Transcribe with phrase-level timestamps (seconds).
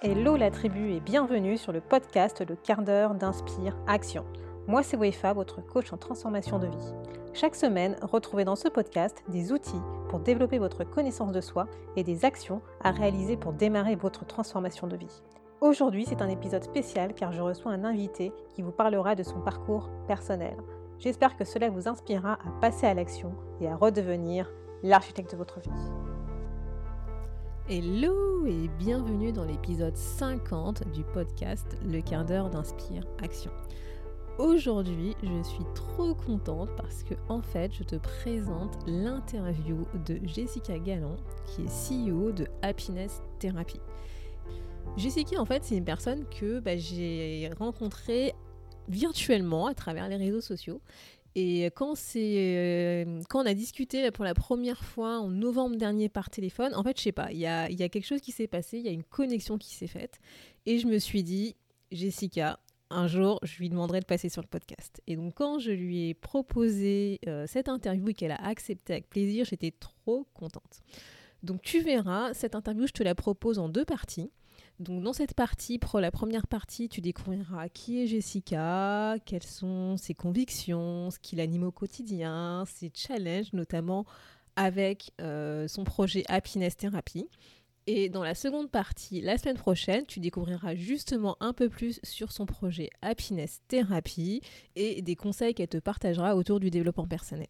[0.00, 4.24] Hello la tribu et bienvenue sur le podcast Le quart d'heure d'Inspire Action.
[4.68, 6.94] Moi c'est Wefa, votre coach en transformation de vie.
[7.34, 11.66] Chaque semaine, retrouvez dans ce podcast des outils pour développer votre connaissance de soi
[11.96, 15.22] et des actions à réaliser pour démarrer votre transformation de vie.
[15.60, 19.40] Aujourd'hui, c'est un épisode spécial car je reçois un invité qui vous parlera de son
[19.40, 20.56] parcours personnel.
[21.00, 24.48] J'espère que cela vous inspirera à passer à l'action et à redevenir
[24.84, 25.70] l'architecte de votre vie.
[27.70, 33.50] Hello et bienvenue dans l'épisode 50 du podcast Le quart d'heure d'Inspire Action.
[34.38, 40.78] Aujourd'hui, je suis trop contente parce que en fait, je te présente l'interview de Jessica
[40.78, 43.80] Galland, qui est CEO de Happiness Therapy.
[44.96, 48.34] Jessica, en fait, c'est une personne que bah, j'ai rencontrée
[48.88, 50.80] virtuellement à travers les réseaux sociaux
[51.40, 56.30] et quand, euh, quand on a discuté pour la première fois en novembre dernier par
[56.30, 58.48] téléphone, en fait, je sais pas, il y a, y a quelque chose qui s'est
[58.48, 60.18] passé, il y a une connexion qui s'est faite.
[60.66, 61.54] Et je me suis dit,
[61.92, 62.58] Jessica,
[62.90, 65.00] un jour, je lui demanderai de passer sur le podcast.
[65.06, 69.08] Et donc, quand je lui ai proposé euh, cette interview et qu'elle a accepté avec
[69.08, 70.80] plaisir, j'étais trop contente.
[71.44, 74.32] Donc, tu verras, cette interview, je te la propose en deux parties.
[74.78, 79.96] Donc dans cette partie, pour la première partie, tu découvriras qui est Jessica, quelles sont
[79.96, 84.06] ses convictions, ce qui l'anime au quotidien, ses challenges, notamment
[84.54, 87.28] avec euh, son projet Happiness Therapy.
[87.88, 92.30] Et dans la seconde partie, la semaine prochaine, tu découvriras justement un peu plus sur
[92.30, 94.42] son projet Happiness Therapy
[94.76, 97.48] et des conseils qu'elle te partagera autour du développement personnel.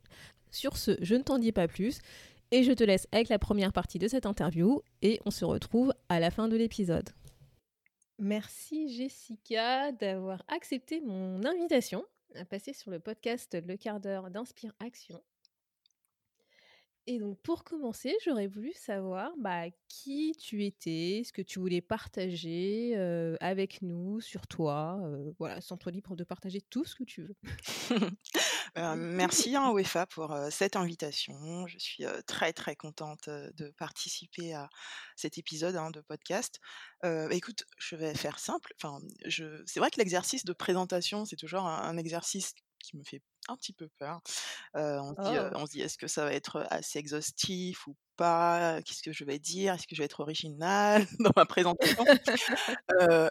[0.50, 1.98] Sur ce, je ne t'en dis pas plus
[2.50, 5.92] et je te laisse avec la première partie de cette interview et on se retrouve
[6.08, 7.10] à la fin de l'épisode.
[8.18, 12.04] Merci Jessica d'avoir accepté mon invitation
[12.34, 15.22] à passer sur le podcast Le quart d'heure d'Inspire Action.
[17.10, 21.80] Et donc pour commencer, j'aurais voulu savoir bah, qui tu étais, ce que tu voulais
[21.80, 22.94] partager
[23.40, 25.00] avec nous sur toi.
[25.38, 27.36] Voilà, sens-toi libre de partager tout ce que tu veux.
[28.76, 31.66] Euh, merci hein, UEFA pour cette invitation.
[31.66, 34.68] Je suis très très contente de participer à
[35.16, 36.60] cet épisode hein, de podcast.
[37.30, 38.74] écoute, je vais faire simple.
[38.76, 39.62] Enfin, je...
[39.64, 43.72] c'est vrai que l'exercice de présentation, c'est toujours un exercice qui me fait un petit
[43.72, 44.21] peu peur.
[44.75, 45.56] on, se dit, oh.
[45.56, 48.83] on se dit, est-ce que ça va être assez exhaustif ou pas?
[48.83, 49.75] Qu'est-ce que je vais dire?
[49.75, 52.05] Est-ce que je vais être original dans ma présentation?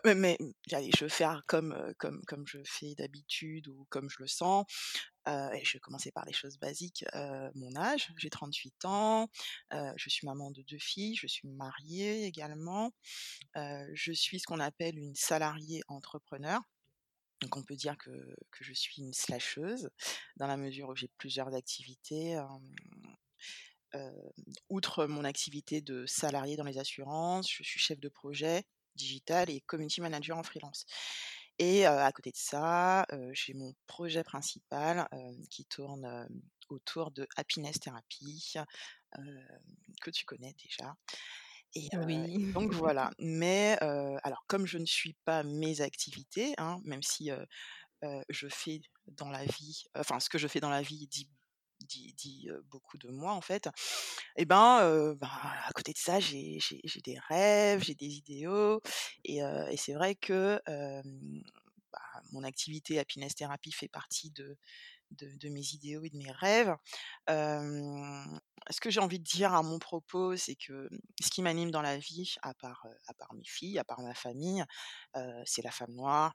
[0.05, 0.37] Mais,
[0.67, 4.65] je vais faire comme, comme, comme je fais d'habitude ou comme je le sens.
[5.27, 7.05] et je vais commencer par les choses basiques.
[7.55, 9.27] mon âge, j'ai 38 ans.
[9.71, 11.15] je suis maman de deux filles.
[11.15, 12.91] Je suis mariée également.
[13.55, 16.61] je suis ce qu'on appelle une salariée entrepreneur.
[17.41, 19.89] Donc on peut dire que, je suis une slasheuse,
[20.37, 22.39] dans la mesure où j'ai plusieurs activités.
[24.69, 28.63] Outre mon activité de salarié dans les assurances, je suis chef de projet
[28.95, 30.85] digital et community manager en freelance.
[31.59, 35.07] Et à côté de ça, j'ai mon projet principal
[35.49, 36.27] qui tourne
[36.69, 38.55] autour de Happiness Therapy,
[40.01, 40.95] que tu connais déjà.
[41.75, 42.51] Et oui.
[42.53, 43.11] donc voilà.
[43.19, 43.77] Mais
[44.23, 47.29] alors, comme je ne suis pas mes activités, hein, même si
[48.29, 51.29] je fais dans la vie, enfin, ce que je fais dans la vie dit,
[51.79, 53.69] dit, beaucoup de moi en fait.
[54.35, 56.59] Et ben, ben à côté de ça, j'ai
[57.03, 58.81] des rêves, j'ai des idéaux,
[59.23, 64.57] et, et c'est vrai que bah, mon activité Happiness Therapy fait partie de
[65.11, 66.75] de, mes idéaux et de mes rêves.
[68.69, 70.89] Ce que j'ai envie de dire à mon propos, c'est que
[71.21, 72.85] ce qui m'anime dans la vie, à part,
[73.33, 74.63] mes filles, à part ma famille,
[75.45, 76.33] c'est la femme noire,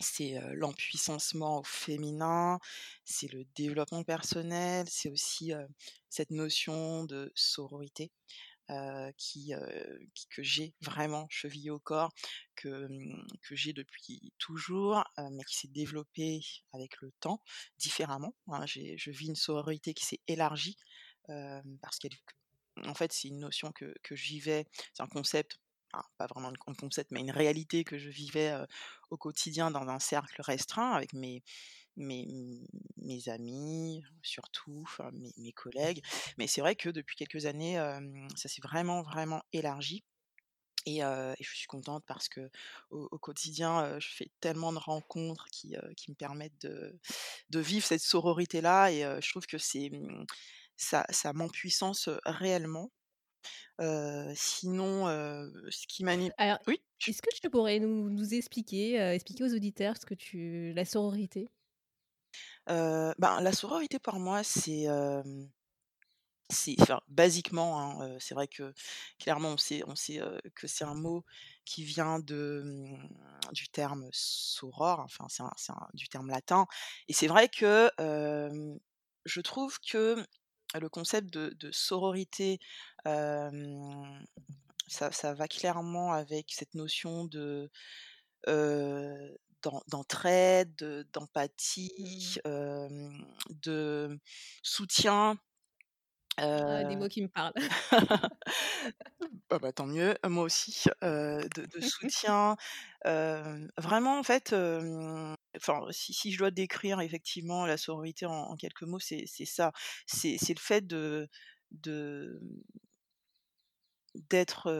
[0.00, 2.58] c'est l'empuissancement au féminin,
[3.04, 5.52] c'est le développement personnel, c'est aussi
[6.08, 8.10] cette notion de sororité.
[8.70, 9.52] Euh, qui,
[10.30, 12.10] que j'ai vraiment chevillé au corps,
[12.54, 16.40] que, mmh, j'ai depuis toujours, mais qui s'est développée
[16.72, 17.42] avec le temps
[17.76, 18.34] différemment.
[18.46, 18.64] Hein.
[18.66, 20.76] je vis une sororité qui s'est élargie
[21.26, 22.16] parce qu'elle
[22.86, 25.58] en fait, c'est une notion que, que je vivais, c'est un concept
[26.18, 28.54] pas vraiment un concept, mais une réalité que je vivais
[29.10, 31.42] au quotidien dans un cercle restreint avec mes,
[31.96, 32.66] mes,
[32.96, 36.02] mes amis, surtout, mes, mes, collègues.
[36.38, 37.76] Mais c'est vrai que depuis quelques années,
[38.36, 40.02] ça s'est vraiment, vraiment élargi.
[40.86, 42.50] Et, je suis contente parce que
[42.90, 46.98] au, quotidien, je fais tellement de rencontres qui, qui me permettent de,
[47.50, 48.90] de vivre cette sororité-là.
[48.90, 50.24] Et je trouve que c'est mmh,
[50.76, 52.90] ça, ça m'empuissance réellement.
[54.34, 55.06] sinon,
[55.70, 56.32] ce qui m'anime.
[56.38, 56.82] Alors, oui.
[57.06, 61.50] Est-ce que tu pourrais nous, nous expliquer, expliquer aux auditeurs ce que tu, la sororité?
[62.66, 64.86] Ben, la sororité pour moi, c'est
[66.50, 68.74] c'est enfin, basiquement, hein, c'est vrai que
[69.18, 70.20] clairement on sait on sait,
[70.54, 71.24] que c'est un mot
[71.64, 75.26] qui vient de, mmh, du terme soror, enfin
[75.56, 76.66] c'est du terme latin
[77.08, 77.90] et c'est vrai que,
[79.24, 80.16] je trouve que
[80.80, 82.58] le concept de de sororité,
[84.86, 87.70] ça ça va clairement avec cette notion de,
[89.88, 93.24] d'entraide, de d'empathie, Mmh.
[93.50, 94.18] de
[94.62, 95.36] soutien,
[96.36, 97.52] Ah, des mots qui me parlent.
[99.50, 102.56] Ah bah, tant mieux, moi aussi, de de soutien,
[103.04, 104.54] vraiment en fait,
[105.56, 109.72] enfin si si je dois décrire effectivement la sororité en quelques mots, c'est ça.
[110.06, 111.28] C'est c'est le fait de
[111.72, 112.40] de
[114.14, 114.70] d'être,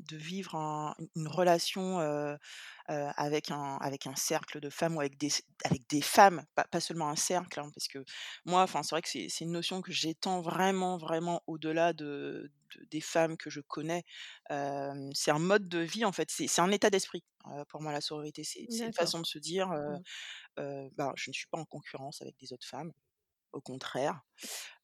[0.00, 1.98] de vivre un une relation,
[2.88, 5.30] avec un avec un cercle de femmes ou avec des
[5.64, 8.04] avec des femmes, pas pas seulement un cercle, hein, parce que
[8.44, 12.84] moi, enfin, c'est vrai que c'est une notion que j'étends vraiment, vraiment au-delà de de
[12.90, 14.04] des femmes que je connais.
[15.14, 17.24] C'est un mode de vie en fait, c'est c'est un état d'esprit,
[17.68, 18.44] pour moi la sororité.
[18.44, 19.68] C'est une façon de se dire,
[20.56, 22.92] ben, je ne suis pas en concurrence avec des autres femmes,
[23.52, 24.22] au contraire.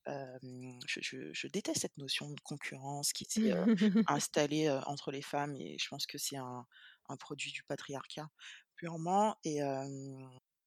[0.07, 3.53] Je je je déteste cette notion de concurrence qui s'est,
[4.07, 6.67] installée, entre les femmes et je pense que c'est un
[7.09, 8.29] un produit du patriarcat
[8.77, 9.61] purement et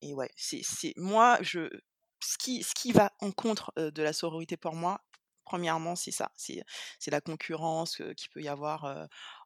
[0.02, 1.70] et ouais, c'est c'est moi je
[2.24, 5.02] ce qui ce qui va en contre, de la sororité pour moi,
[5.46, 6.64] premièrement, c'est ça, c'est
[7.00, 8.86] c'est la concurrence, heu, qu'il peut y avoir,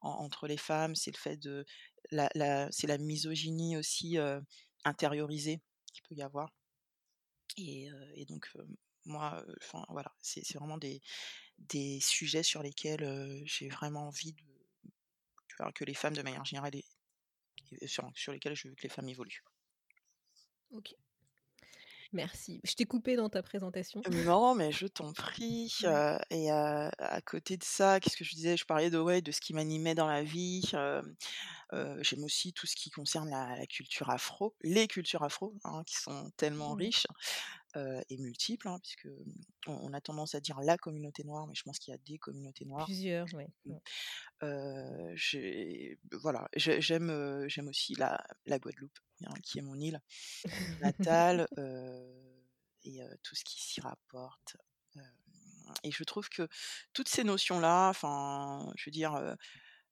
[0.02, 1.66] en entre les femmes, c'est le fait de
[2.12, 4.18] la la c'est la misogynie aussi,
[4.86, 5.62] intériorisée
[5.94, 6.52] qu'il peut y avoir.
[7.58, 8.50] Et donc
[9.06, 11.02] moi, enfin voilà, c'est vraiment des
[11.60, 14.44] des sujets sur lesquels, j'ai vraiment envie de
[15.76, 19.10] que les femmes de manière générale et sur sur lesquels je veux que les femmes
[19.10, 19.44] évoluent.
[20.72, 20.96] OK.
[22.14, 22.62] Merci.
[22.64, 24.06] Je t'ai coupé dans ta présentation.
[24.10, 26.00] Non, mais je t'en prie, Mmh.
[26.30, 28.56] et à côté de ça, qu'est-ce que je disais?
[28.56, 30.62] Je parlais de ouais, de ce qui m'animait dans la vie,
[32.02, 35.96] j'aime aussi tout ce qui concerne la la culture afro, les cultures afro, hein, qui
[35.98, 36.76] sont tellement Ouais.
[36.76, 37.08] riches,
[37.78, 39.34] heu et multiples, hein, puisque, mmh,
[39.68, 42.00] on on a tendance à dire la communauté noire, mais je pense qu'il y a
[42.00, 42.96] des communautés noires.
[42.96, 43.54] Plusieurs, ouais.
[43.66, 43.78] Mmh.
[45.16, 50.02] J'ai voilà, j'ai j'aime, heu, j'aime aussi la la Guadeloupe, hein, qui est mon île
[50.82, 52.08] natale, heu
[52.84, 54.58] et tout ce qui s'y rapporte,
[55.84, 56.48] et je trouve que
[56.94, 59.36] toutes ces notions-là, enfin, je veux dire,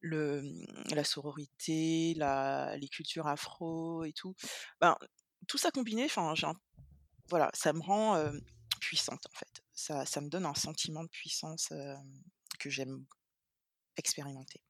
[0.01, 0.65] le, mmh,
[0.95, 4.35] la sororité, la les cultures afro et tout,
[4.81, 4.97] ben,
[5.47, 6.55] tout ça combiné, enfin, j'ai un
[7.29, 8.41] voilà, ça me rend, hem,
[8.81, 9.63] puissante, en fait.
[9.73, 12.23] Ça ça me donne un sentiment de puissance, hem,
[12.59, 13.05] que j'aime
[13.97, 14.61] expérimenter.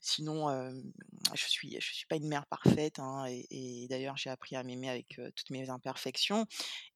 [0.00, 0.92] Sinon, hem,
[1.34, 4.90] je suis je suis pas une mère parfaite, hein et d'ailleurs j'ai appris à m'aimer
[4.90, 6.46] avec, toutes mes imperfections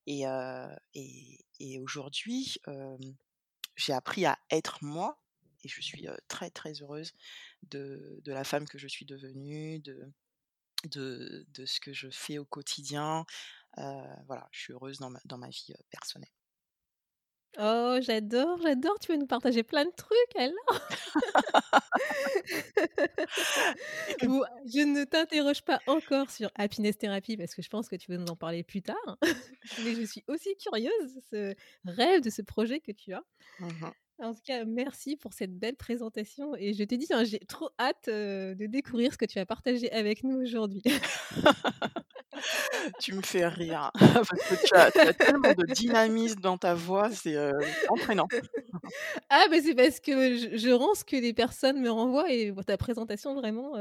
[0.07, 0.25] et
[0.95, 2.57] et et aujourd'hui,
[3.77, 5.19] j'ai appris à être moi
[5.65, 7.13] et je suis, très, très heureuse
[7.71, 10.13] de de la femme que je suis devenue, de
[10.85, 13.25] de de ce que je fais au quotidien.
[13.79, 13.83] Heu,
[14.27, 16.31] voilà, je suis heureuse dans ma dans ma vie, heu, personnelle.
[17.59, 20.81] Oh, j'adore, j'adore, tu veux nous partager plein de trucs, alors!
[24.23, 28.11] Bon, je ne t'interroge pas encore sur Happiness Therapy parce que je pense que tu
[28.13, 29.19] veux nous en parler plus tard,
[29.79, 33.23] mais je suis aussi curieuse de ce rêve, de ce projet que tu as.
[33.59, 33.97] Mmh mh.
[34.19, 37.69] En tout cas, merci pour cette belle présentation et je te dis, hein, j'ai trop
[37.79, 40.83] hâte, de découvrir ce que tu vas partager avec nous aujourd'hui.
[43.01, 46.75] Tu me fais rire parce que tu as tu as tellement de dynamisme dans ta
[46.75, 48.29] voix, c'est, c'est entraînant.
[49.31, 52.53] Ah, bah, c'est parce que je je rends ce que les personnes me renvoient et
[52.53, 53.73] pour ta présentation vraiment,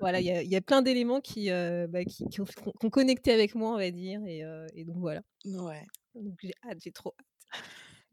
[0.00, 2.54] voilà, il y a il y a plein d'éléments qui, bah, qui qui ont f
[2.54, 4.42] qui ont connecté avec moi, on va dire et
[4.74, 5.22] et donc voilà.
[5.44, 5.84] Ouais.
[6.14, 7.26] Donc j'ai hâte, j'ai trop hâte.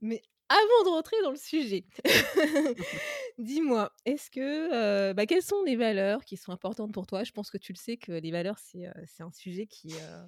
[0.01, 1.86] Mais avant de rentrer dans le sujet,
[3.38, 7.24] dis-moi, est-ce que, heu, bah, quelles sont les valeurs qui sont importantes pour toi?
[7.24, 10.27] Je pense que tu le sais que les valeurs, c'est, c'est un sujet qui, heu,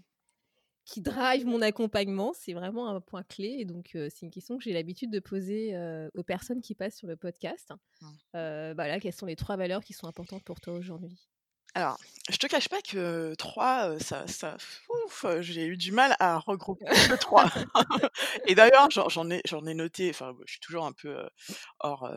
[0.85, 2.33] qui drive mon accompagnement.
[2.33, 5.19] C'est vraiment un point clé et donc heu, c'est une question que j'ai l'habitude de
[5.19, 5.75] poser,
[6.15, 7.71] aux personnes qui passent sur le podcast.
[8.01, 8.17] Mmh.
[8.35, 11.29] Heu, bah, quelles sont les 3 valeurs qui sont importantes pour toi aujourd'hui?
[11.75, 11.97] Alors,
[12.29, 14.57] je te cache pas que 3, heu, ça ça
[15.05, 17.45] ouf, j'ai eu du mal à regrouper que 3
[18.45, 21.29] et d'ailleurs j'en j'en ai j'en ai noté enfin, je suis toujours un peu,
[21.79, 22.11] hors,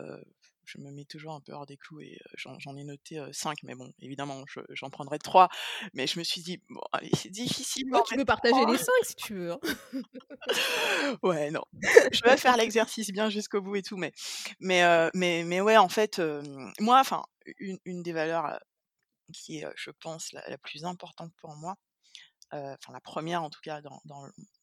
[0.65, 3.31] je me mets toujours un peu hors des clous et j'en j'en ai noté, heu,
[3.31, 5.47] 5 mais bon, évidemment, je j'en prendrai 3
[5.93, 8.65] mais je me suis dit: «Bon allez, c'est difficile tu peux partager 3».
[8.65, 9.59] les 5 si tu veux, hein.
[11.23, 11.61] Ouais, non,
[12.13, 14.11] je vais faire l'exercice bien jusqu'au bout et tout mais
[14.59, 14.83] mais
[15.13, 16.21] mais mais ouais, en fait,
[16.79, 17.23] moi, enfin,
[17.59, 18.59] une une des valeurs,
[19.33, 21.75] qui est, je pense la plus importante pour moi,
[22.51, 24.01] enfin la 1re en tout cas dans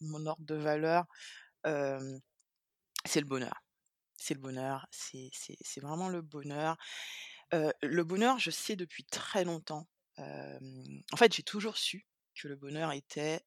[0.00, 1.06] mon ordre de valeurs,
[1.64, 2.20] hem,
[3.06, 3.62] c'est le bonheur.
[4.18, 5.30] c'est le bonheur, c'est
[5.82, 6.76] vraiment le bonheur.
[7.54, 9.88] Heu, le bonheur, je sais depuis très longtemps.
[10.18, 13.40] En fait, j'ai toujours su que le bonheur était,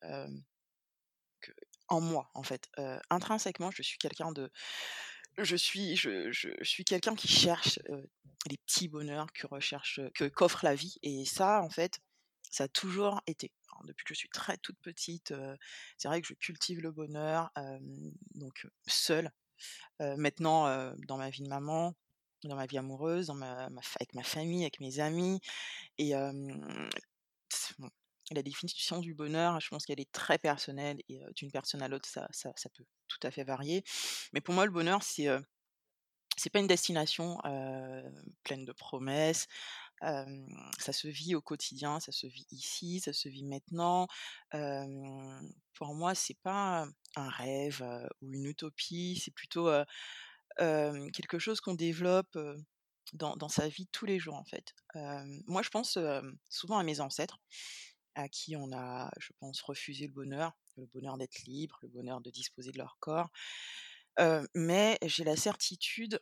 [1.90, 2.70] en moi, en fait.
[3.10, 4.52] Intrinsèquement, je suis quelqu'un de
[5.38, 7.80] je suis je je suis quelqu'un qui cherche,
[8.50, 12.00] les petits bonheurs que recherche, que qu'offre la vie et ça, en fait,
[12.52, 13.52] ça a toujours été.
[13.86, 15.34] Depuis que je suis très toute petite,
[15.98, 19.30] c'est vrai que je cultive le bonheur, hem, donc seule.
[20.00, 21.94] Maintenant, dans ma vie de maman,
[22.44, 25.40] dans ma vie amoureuse, avec ma famille, avec mes amis
[25.98, 26.14] et
[28.32, 32.10] la définition du bonheur, je pense qu'elle est très personnelle et d'une personne à l'autre,
[32.10, 33.84] ça ça ça peut tout à fait varier.
[34.34, 35.28] Mais pour moi, le bonheur, c'est,
[36.38, 37.38] c'est pas une destination,
[38.44, 39.48] pleine de promesses.
[40.02, 44.08] Ça se vit au quotidien, ça se vit ici, ça se vit maintenant.
[45.74, 47.86] Pour moi, c'est pas un rêve,
[48.22, 49.70] ou une utopie, c'est plutôt,
[50.58, 52.38] quelque chose qu'on développe,
[53.14, 54.74] dans dans sa vie tous les jours, en fait.
[55.48, 55.98] Moi, je pense,
[56.50, 57.40] souvent à mes ancêtres,
[58.16, 62.22] à qui on a, je pense, refusé le bonheur, le bonheur d'être libre, le bonheur
[62.22, 63.30] de disposer de leur corps.
[64.20, 66.22] Heu, mais j'ai la certitude,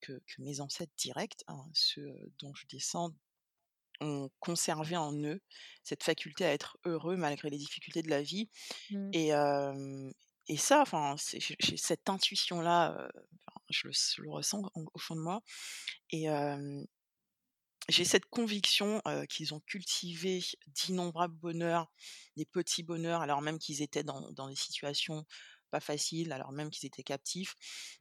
[0.00, 3.14] que que mes ancêtres directs, hein, ceux, dont je descends,
[4.00, 5.40] ont conservé en eux
[5.84, 8.50] cette faculté à être heureux malgré les difficultés de la vie
[8.90, 9.16] Mmh.
[10.48, 13.08] et ça, enfin, j'ai cette intuition-là,
[13.70, 15.40] je le s je le ressens au au fond de moi
[16.10, 16.28] et
[17.88, 21.90] j'ai cette conviction, qu'ils ont cultivé d'innombrables bonheurs,
[22.36, 25.24] des petits bonheurs, alors même qu'ils étaient dans dans des situations
[25.70, 27.56] pas faciles, alors même qu'ils étaient captifs.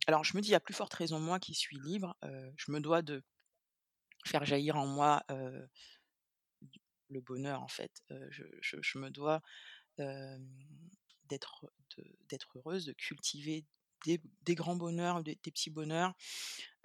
[0.07, 2.15] Alors je me dis: «À plus forte raison moi qui suis libre,
[2.57, 3.23] je me dois de
[4.25, 5.23] faire jaillir en moi,
[7.09, 8.03] le bonheur en fait».
[8.31, 8.43] Je
[8.81, 9.41] je me dois
[11.29, 11.65] d'être
[12.55, 13.65] heureuse, de cultiver
[14.03, 16.13] des des grands bonheurs, des des petits bonheurs.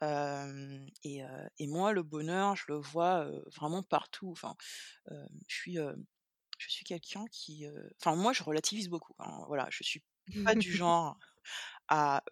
[0.02, 4.30] Et moi, le bonheur, je le vois, vraiment partout.
[4.30, 4.54] Enfin,
[5.10, 5.76] je suis,
[6.58, 7.66] je suis quelqu'un qui,
[8.00, 9.66] enfin moi, je relativise beaucoup, hein, voilà.
[9.70, 10.02] Je suis
[10.44, 11.18] pas du genre
[11.88, 12.22] à,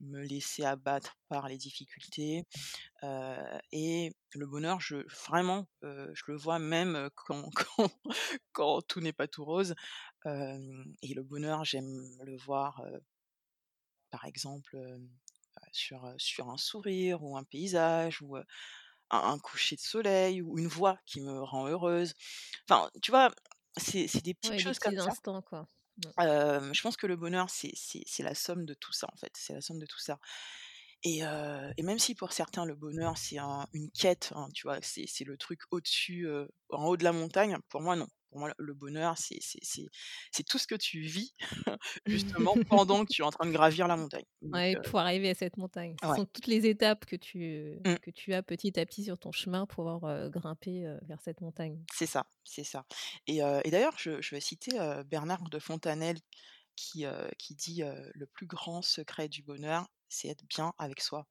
[0.00, 2.44] me laisser abattre par les difficultés,
[3.72, 7.90] et le bonheur, je vraiment, je le vois même, quand quand
[8.52, 9.74] quand tout n'est pas tout rose.
[10.26, 12.82] Et le bonheur, j'aime le voir,
[14.12, 14.78] par exemple,
[15.72, 18.44] sur, sur un sourire ou un paysage ou, un
[19.10, 22.14] un coucher de soleil ou une voix qui me rend heureuse.
[22.68, 23.32] Enfin, tu vois?
[23.78, 25.12] C'est c'est des petites Ouais, des choses comme ça.
[25.42, 25.66] quoi.
[26.72, 29.32] Je pense que le bonheur, c'est c'est c'est la somme de tout ça, en fait.
[29.36, 30.18] C'est la somme de tout ça.
[31.04, 31.20] Et
[31.78, 34.80] et même si pour certains le bonheur c'est un une quête, hein, tu vois?
[34.82, 36.28] C'est c'est le truc au-dessus,
[36.70, 38.08] en haut de la montagne, pour moi non.
[38.32, 41.34] Pour moi le bonheur c'est tout ce que tu vis
[42.06, 44.24] justement pendant que tu es en train de gravir la montagne.
[44.42, 45.96] Donc Ouais, heu, pour arriver à cette montagne.
[46.02, 46.18] Ce ouais.
[46.20, 47.98] sont toutes les étapes que tu Mmh.
[48.02, 51.82] que tu as petit à petit sur ton chemin pour heu, grimper, vers cette montagne.
[51.92, 52.84] C'est ça, c'est ça.
[53.26, 54.72] Et d'ailleurs je je vais citer,
[55.06, 56.18] Bernard de Fontanelle
[56.76, 57.06] qui,
[57.50, 57.82] dit,
[58.14, 61.26] «Le plus grand secret du bonheur, c'est être bien avec soi».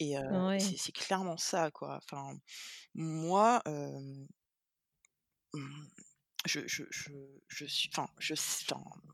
[0.00, 0.78] Et Ouais.
[0.78, 1.98] c'est clairement ça, quoi.
[2.04, 2.34] Enfin,
[2.94, 3.62] moi,
[5.54, 5.88] Mmh,
[6.46, 7.10] je je je
[7.48, 8.34] je suis enfin, je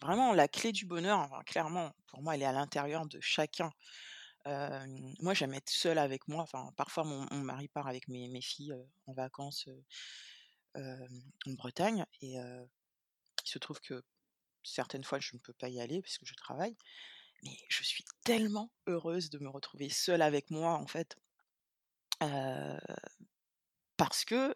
[0.01, 3.73] vraiment la clé du bonheur, clairement, pour moi, elle est à l'intérieur de chacun.
[4.47, 8.75] Moi, j'aime être seule avec moi, enfin, parfois mon mari part avec mes mes filles,
[9.07, 9.69] en vacances,
[10.77, 14.03] en Bretagne et il se trouve que
[14.65, 16.77] certaines fois, je ne peux pas y aller parce que je travaille,
[17.45, 21.17] mais je suis tellement heureuse de me retrouver seule avec moi, en fait,
[24.05, 24.53] parce que,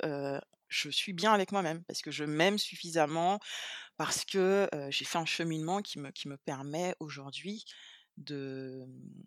[0.69, 3.41] je suis bien avec moi-même, parce que je m'aime suffisamment
[3.99, 7.65] Parce que, j'ai fait un cheminement qui me qui me permet aujourd'hui
[8.19, 9.23] de, mmh,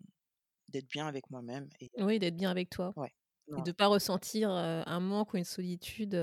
[0.68, 3.12] d'être bien avec moi-même et Oui, d'être bien avec toi ouais,
[3.56, 6.14] et de pas ressentir, un manque ou une solitude,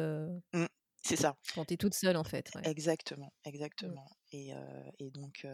[0.54, 0.66] mmh,
[1.02, 2.64] c'est ça, quand tu es toute seule, en fait, ouais.
[2.64, 3.34] exactement,
[3.82, 3.94] Mmh.
[3.94, 4.52] exactement et
[5.00, 5.46] et donc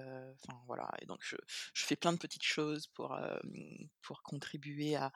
[0.68, 1.36] voilà et donc je
[1.74, 3.18] je fais plein de petites choses pour,
[4.02, 5.12] pour contribuer à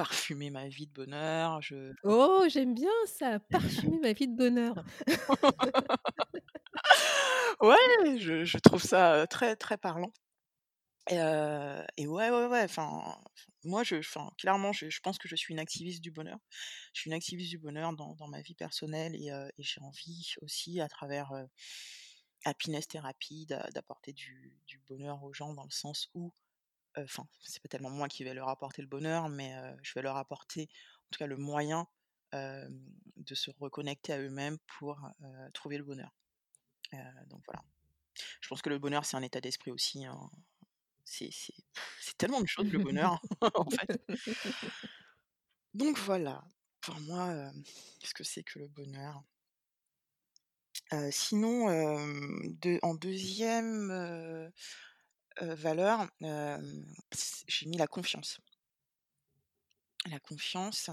[0.00, 1.60] parfumer ma vie de bonheur.
[1.60, 4.82] Je Oh, j'aime bien ça, parfumer ma vie de bonheur.
[7.60, 10.10] ouais, je je trouve ça, très, très parlant
[11.96, 13.16] et ouais, ouais, ouais, enfin,
[13.64, 16.38] moi je enfin, clairement, je je pense que je suis une activiste du bonheur.
[16.94, 20.80] Je suis une activiste du bonheur dans dans ma vie personnelle et j'ai envie aussi
[20.80, 21.32] à travers,
[22.44, 26.32] Happiness Therapy d'a d'apporter du du bonheur aux gens dans le sens où,
[26.96, 30.02] enfin, c'est pas tellement moi qui vais leur apporter le bonheur, mais heu, je vais
[30.02, 30.68] leur apporter,
[31.06, 31.86] en tout cas, le moyen,
[32.32, 35.00] de se reconnecter à eux-mêmes pour,
[35.54, 36.16] trouver le bonheur.
[36.94, 37.64] Heu, donc voilà.
[38.40, 40.30] Je pense que le bonheur, c'est un état d'esprit aussi, hein.
[41.04, 41.30] c'est
[42.18, 43.20] tellement de choses le bonheur,
[43.54, 43.90] en fait.
[45.74, 46.44] Donc voilà,
[46.80, 47.50] pour moi,
[47.98, 49.24] qu'est-ce que c'est que le bonheur?
[50.92, 51.66] Heu, sinon,
[52.62, 54.52] de en 2e, heu heu,
[55.40, 58.40] valeur, j'ai mis la confiance.
[60.06, 60.90] La confiance,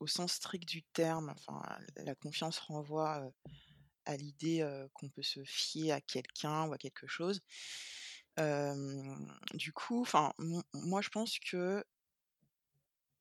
[0.00, 1.62] au sens strict du terme, enfin,
[1.96, 3.30] la confiance renvoie,
[4.04, 7.42] à l'idée, qu'on peut se fier à quelqu'un ou à quelque chose.
[9.54, 10.32] Du coup, enfin,
[10.72, 11.84] moi je pense que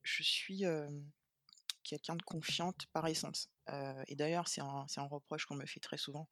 [0.04, 0.64] je suis,
[1.84, 3.50] quelqu'un de confiante par essence.
[4.08, 6.30] Et d'ailleurs c'est un c'est un reproche qu'on me fait très souvent.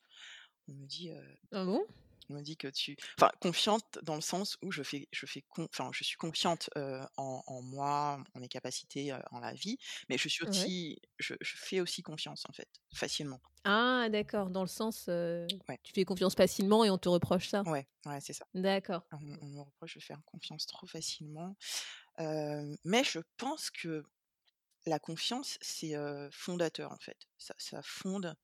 [0.67, 1.12] On me dit,
[1.51, 1.86] Ah bon?
[2.29, 5.43] on me dit que tu enfin confiante dans le sens où je fais je fais
[5.43, 6.69] con enfin je suis confiante,
[7.17, 9.77] en en moi, en mes capacités, en la vie,
[10.10, 10.72] mais je suis Ouais.
[10.72, 13.41] aussi je je fais aussi confiance en fait, facilement.
[13.63, 15.10] Ah d'accord, dans le sens,
[15.67, 17.65] Ouais, tu fais confiance facilement et on te reproche ça?
[17.65, 18.45] ouais, ouais, c'est ça.
[18.55, 19.03] D'accord.
[19.13, 21.55] On on me reproche de faire confiance trop facilement,
[22.19, 24.03] mais je pense que
[24.88, 25.95] la confiance c'est,
[26.31, 27.17] fondateur en fait.
[27.38, 28.36] Ça ça fonde,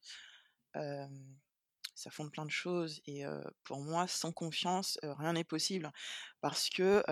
[1.95, 3.24] Ça fonde plein de choses et
[3.63, 5.91] pour moi, sans confiance, rien n'est possible.
[6.41, 7.03] Parce que,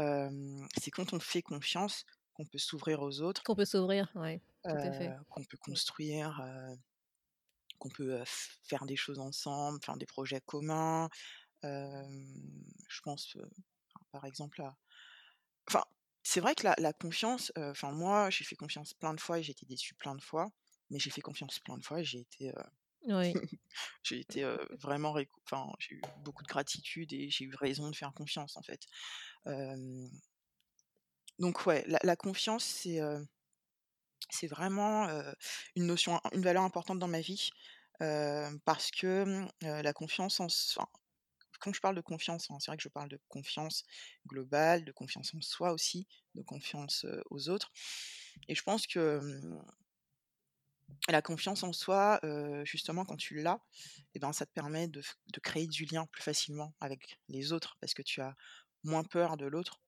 [0.79, 4.79] c'est quand on fait confiance qu'on peut s'ouvrir aux autres, Qu'on peut s'ouvrir, ouais, tout
[4.83, 5.13] à fait.
[5.13, 5.75] heu, qu'on peut Mmh.
[5.75, 6.41] construire,
[7.79, 8.21] qu'on peut,
[8.63, 11.09] faire des choses ensemble, faire des projets communs.
[11.63, 13.37] Je pense,
[14.11, 14.77] par exemple à
[15.69, 15.83] enfin,
[16.23, 19.43] c'est vrai que la la confiance, enfin moi, j'ai fait confiance plein de fois et
[19.43, 20.49] j'ai été déçue plein de fois,
[20.89, 22.53] mais j'ai fait confiance plein de fois et j'ai été,
[23.07, 23.33] Oui.
[24.03, 24.43] J'ai été,
[24.81, 25.15] vraiment
[25.45, 28.81] enfin, j'ai eu beaucoup de gratitude et j'ai eu raison de faire confiance, en fait.
[31.39, 32.99] Donc ouais, la confiance, c'est,
[34.29, 35.07] c'est vraiment,
[35.75, 37.51] une notion une valeur importante dans ma vie,
[37.99, 39.49] parce que, mmh,
[39.83, 40.47] la confiance en
[41.61, 43.83] quand je parle de confiance, hein, c'est vrai que je parle de confiance
[44.27, 47.71] globale, de confiance en soi aussi, de confiance, aux autres
[48.47, 49.19] et je pense que,
[50.89, 52.19] mmh La confiance en soi,
[52.65, 53.61] justement quand tu l'as
[54.19, 55.01] ben, ça te permet de
[55.33, 58.35] de créer du lien plus facilement avec les autres parce que tu as
[58.83, 59.81] moins peur de l'autre,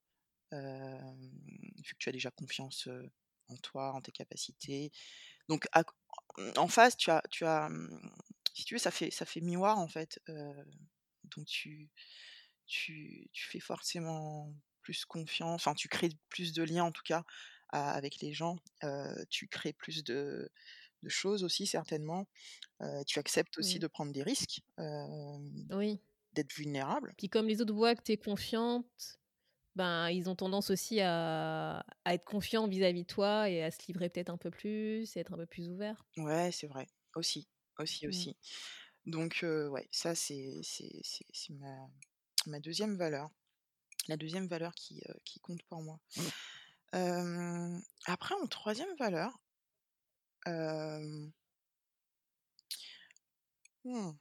[0.52, 2.88] vu que tu as déjà confiance,
[3.48, 4.92] en toi, en tes capacités.
[5.48, 5.82] Donc c
[6.58, 8.12] en face, tu as tu as, mmh,
[8.54, 10.20] si tu veux, ça fait ça fait miroir en fait,
[11.24, 11.90] donc tu
[12.66, 17.24] tu tu fais forcément plus confiance, enfin tu crées plus de liens en tout cas
[17.70, 18.58] avec les gens,
[19.30, 20.50] tu crées plus de
[21.02, 22.26] de choses aussi certainement,
[23.06, 24.62] tu acceptes aussi de prendre des risques,
[25.70, 26.02] Oui.
[26.34, 27.16] d'être vulnérable.
[27.16, 29.20] Puis comme les autres voient que tu es confiante,
[29.76, 33.78] ben, ils ont tendance aussi à à être confiants vis-à-vis de toi et à se
[33.88, 36.06] livrer peut-être un peu plus et être un peu plus ouverts.
[36.18, 36.86] Ouais, c'est vrai,
[37.16, 38.06] aussi, aussi, Mmh.
[38.06, 38.36] aussi.
[39.06, 41.88] Donc ouais, ça c'est c'est c'est c'est ma
[42.46, 43.30] ma 2e valeur,
[44.08, 46.00] la deuxième valeur qui, qui compte pour moi.
[48.06, 49.41] Après en troisième valeur,
[53.84, 54.12] mmh,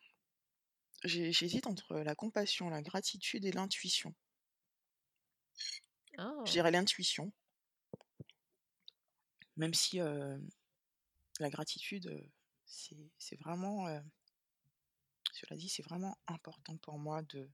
[1.04, 4.16] j'hé j'hésite entre la compassion, la gratitude et l'intuition.
[6.46, 6.52] Je Ah!
[6.52, 7.32] dirais l'intuition,
[9.58, 10.00] même si,
[11.40, 12.30] la gratitude,
[12.66, 13.88] c'est vraiment,
[15.34, 17.50] cela dit, c'est vraiment important pour moi de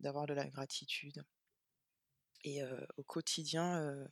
[0.00, 1.24] d'avoir de la gratitude
[2.44, 2.62] et
[2.96, 4.08] au quotidien,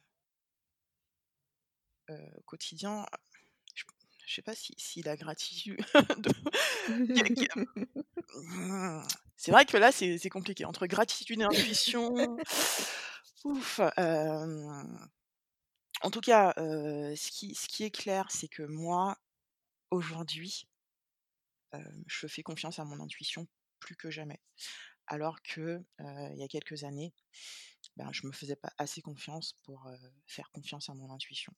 [2.09, 3.07] au quotidien,
[4.27, 5.79] je je sais pas si si la gratitude
[6.19, 6.31] de
[8.35, 12.13] mmh, c'est vrai que là, c'est c'est compliqué entre gratitude et intuition,
[13.45, 13.81] ouf,
[16.03, 19.17] en tout cas, ce qui ce qui est clair, c'est que moi,
[19.91, 20.67] aujourd'hui,
[22.07, 23.47] je fais confiance à mon intuition
[23.79, 24.41] plus que jamais.
[25.07, 27.15] Alors que, il y a quelques années,
[27.97, 29.89] ben, je me faisais pas assez confiance pour,
[30.27, 31.55] faire confiance à mon intuition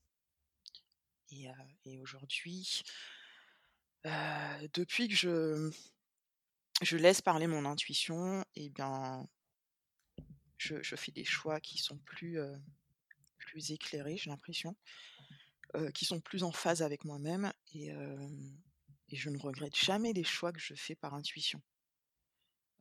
[1.31, 2.83] et aujourd'hui,
[4.05, 5.71] depuis que je
[6.81, 9.29] je laisse parler mon intuition et bien,
[10.57, 12.39] je je fais des choix qui sont plus,
[13.39, 14.77] plus éclairés, j'ai l'impression,
[15.95, 17.91] qui sont plus en phase avec moi-même et
[19.11, 21.61] et je ne regrette jamais les choix que je fais par intuition.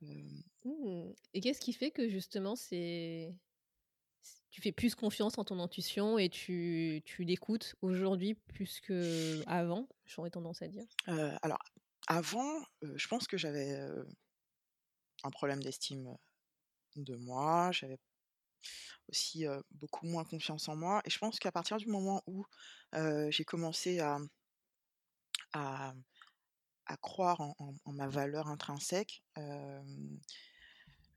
[0.02, 0.42] Mmh
[1.34, 3.47] et qu'est-ce qui fait que justement c'est c
[4.58, 10.32] tu fais plus confiance en ton intuition et tu tu l'écoutes aujourd'hui plus qu'avant, j'aurais
[10.32, 10.88] tendance à dire?
[11.08, 11.60] heu, alors
[12.08, 14.08] avant, heu, je pense que j'avais, heu,
[15.24, 16.18] un problème d'estime,
[16.98, 18.00] de moi, j'avais
[19.10, 22.46] aussi, beaucoup moins confiance en moi et je pense qu'à partir du moment où,
[23.30, 24.18] j'ai commencé à
[25.54, 25.94] à
[26.88, 29.24] à croire en ma valeur intrinsèque,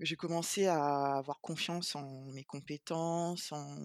[0.01, 3.77] j'ai commencé à avoir confiance en mes compétences, en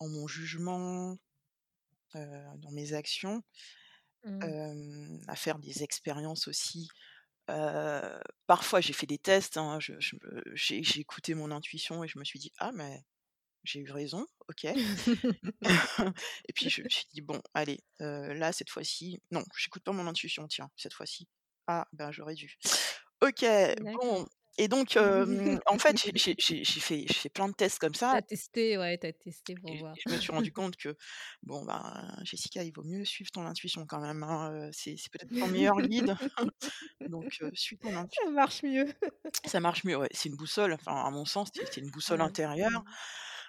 [0.00, 1.16] en mon jugement,
[2.16, 3.42] heu, dans mes actions,
[4.24, 4.52] Mmh.
[5.28, 6.88] à faire des expériences aussi.
[8.46, 12.52] Parfois j'ai fait des tests, hein, j'ai écouté mon intuition et je me suis dit:
[12.58, 13.02] «Ah mais
[13.64, 14.66] j'ai eu raison, OK».
[16.48, 20.06] Et puis je me suis dit: «Bon allez, là cette fois-ci, non, j'écoute pas mon
[20.06, 21.28] intuition tiens, cette fois-ci.
[21.66, 22.56] Ah ben j'aurais dû».
[23.22, 23.44] OK,
[23.98, 24.26] bon
[24.58, 26.34] et donc hem, en fait j'ai
[27.08, 29.76] fait plein de tests comme Tu ça as testé, ouais, tu as testé pour et
[29.76, 29.98] voir.
[30.06, 30.96] je me suis rendu compte que
[31.42, 35.48] bon ben, Jessica, il vaut mieux suivre ton intuition quand même, hein, c'est peut-être ton
[35.48, 36.16] meilleur guide,
[37.06, 38.24] donc heu, suis ton intuition.
[38.24, 38.86] Ça marche mieux.
[39.44, 42.22] Ça marche mieux, ouais, c'est une boussole, enfin à mon sens, c'est une boussole Ouais.
[42.22, 42.84] intérieure, Mmh.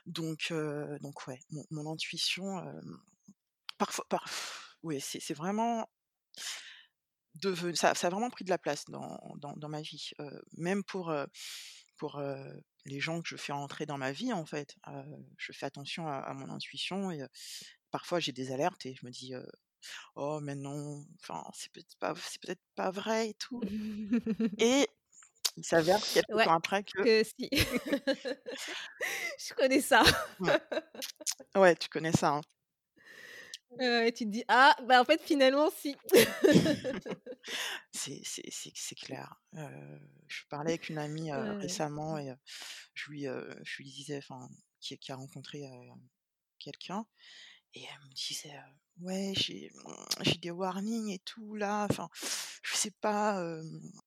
[0.06, 0.54] donc
[1.02, 2.62] donc ouais, mon mon intuition,
[3.78, 5.88] parfois parf ouais, c'est vraiment
[7.76, 10.12] Ça ça a vraiment pris de la place dans dans dans ma vie,
[10.58, 11.14] même pour,
[11.98, 12.22] pour,
[12.86, 14.76] les gens que je fais rentrer dans ma vie, en fait,
[15.38, 17.22] je fais attention à à mon intuition et
[17.92, 19.34] parfois j'ai des alertes et je me dis,
[20.16, 23.62] «Oh mais non, enfin c'est peut-être pas c'est peut-être pas vrai et tout»
[24.58, 24.88] et
[25.58, 27.50] il s'avère quelque Ouais, temps après que que si.
[29.40, 30.04] Je connais ça.
[31.56, 32.42] ouais, tu connais ça, hein?
[33.80, 35.96] Ouais, ouais, tu te dis: «Ah, bah, en fait, finalement, si».
[37.92, 41.56] C'est c'est c'est c'est clair, heu, je parlais avec une amie, Ouais.
[41.60, 42.34] récemment et
[42.94, 45.64] je lui, je lui disais enfin, qui qui a rencontré,
[46.60, 47.06] quelqu'un
[47.74, 48.54] Et elle me disait,
[49.02, 52.10] «Ouais, j'ai, mmh, j'ai des warnings et tout là, enfin,
[52.64, 53.42] je sais pas,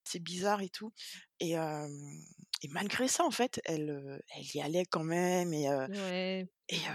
[0.04, 0.92] c'est bizarre et tout»
[1.40, 6.48] et malgré ça, en fait, elle, elle y allait quand même et Ouais.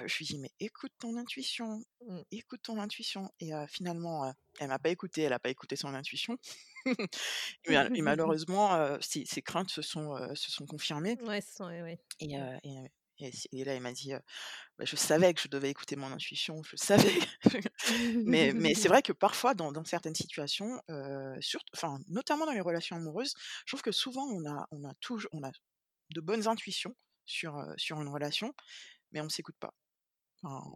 [0.08, 2.24] je lui dis: «Mais écoute ton intuition, Mmh.
[2.32, 6.38] écoute ton intuition» et finalement, elle m'a pas écoutée, elle a pas écouté son intuition
[7.66, 11.66] et mal et malheureusement, heu, ses ses craintes se sont, se sont confirmées Ouais, sont
[11.66, 12.34] ouais, et
[12.64, 12.78] et
[13.20, 14.14] et là, elle m'a dit,
[14.78, 17.20] «Bah, je savais que je devais écouter mon intuition, je savais».
[18.26, 20.82] Mais c'est vrai que parfois dans certaines situations,
[21.40, 23.34] surt enfin, notamment dans les relations amoureuses,
[23.66, 25.52] je trouve que souvent on a on a touj on a
[26.12, 28.54] de bonnes intuitions sur, sur une relation,
[29.12, 29.74] mais on s'écoute pas.
[30.44, 30.74] Enfin,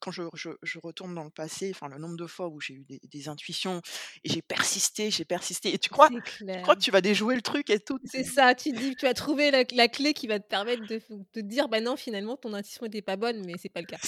[0.00, 2.74] quand je je je retourne dans le passé, enfin le nombre de fois où j'ai
[2.74, 3.82] eu des des intuitions
[4.24, 6.10] et j'ai persisté, j'ai persisté et tu crois
[6.54, 9.06] tu crois que tu vas déjouer le truc et tout, C'est ça, tu dis tu
[9.06, 10.98] as trouvé la la clé qui va te permettre de
[11.32, 13.98] te dire: «Bah, non, finalement, ton intuition était pas bonne», mais c'est pas le cas.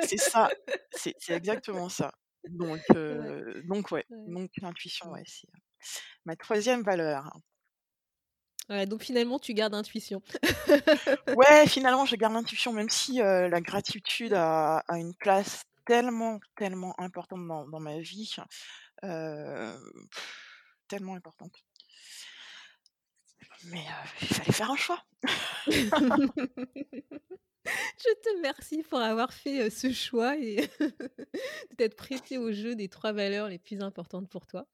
[0.00, 0.52] c'est ça,
[0.90, 2.12] c'est exactement ça.
[2.46, 4.26] Donc Ouais, heu, donc ouais, ouais.
[4.26, 5.60] donc l'intuition, ouais, c'est, heu,
[6.26, 7.30] ma troisième valeur.
[8.70, 10.22] Ouais, donc finalement, tu gardes intuition.
[11.32, 16.38] Ouais, finalement, je garde l'intuition, même si, heu, la gratitude a a une place tellement,
[16.56, 18.34] tellement importante dans dans ma vie,
[19.04, 19.78] heu,
[20.88, 21.64] tellement importante.
[23.64, 25.02] Mais, heu, il fallait faire un choix.
[27.98, 32.88] Je te remercie pour avoir fait, ce choix et de t'être prêté au jeu des
[32.88, 34.66] 3 valeurs les plus importantes pour toi.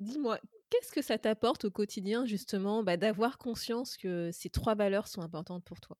[0.00, 0.38] Dis-moi,
[0.70, 5.22] qu'est-ce que ça t'apporte au quotidien justement, bah, d'avoir conscience que ces 3 valeurs sont
[5.22, 5.98] importantes pour toi?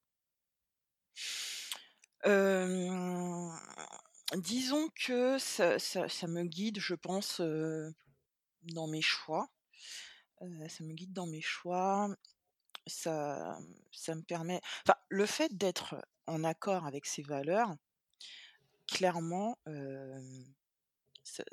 [4.37, 7.41] Disons que ça me guide, je pense,
[8.63, 9.49] dans mes choix,
[10.41, 12.09] ça me guide dans mes choix,
[12.87, 13.59] ça,
[13.93, 17.77] ça me permet enfin, le fait d'être en accord avec ces valeurs,
[18.87, 19.59] clairement,
[21.25, 21.45] Ça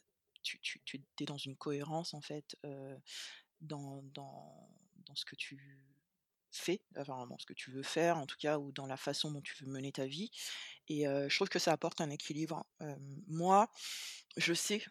[0.43, 2.57] tu tu tu es dans une cohérence en fait,
[3.61, 4.69] dans dans
[5.05, 5.83] dans ce que tu
[6.51, 9.31] fais, enfin dans ce que tu veux faire en tout cas ou dans la façon
[9.31, 10.29] dont tu veux mener ta vie
[10.87, 12.65] et je trouve que ça apporte un équilibre.
[12.79, 13.69] Hem, moi,
[14.37, 14.83] je sais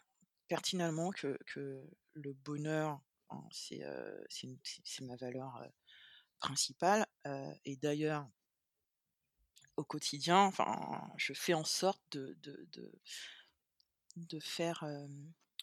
[0.47, 3.81] pertinemment que que le bonheur, hein, c'est,
[5.01, 5.63] ma valeur,
[6.39, 7.05] principale,
[7.65, 8.27] et d'ailleurs
[9.77, 12.91] au quotidien, enfin, je fais en sorte de de de
[14.15, 14.83] De faire,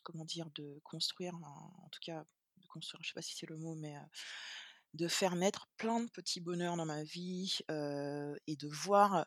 [0.02, 0.50] comment dire?
[0.54, 2.24] De construire, en tout cas,
[2.58, 4.00] de construire, je sais pas si c'est le mot, mais, heu,
[4.94, 9.26] de faire naître plein de petits bonheurs dans ma vie, heu et de voir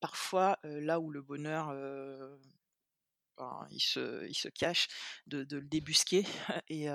[0.00, 2.40] parfois, heu, là où le bonheur, heu,
[3.70, 4.88] il se il se cache,
[5.26, 6.24] de le débusquer
[6.68, 6.88] et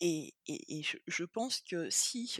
[0.00, 2.38] et et je pense que si,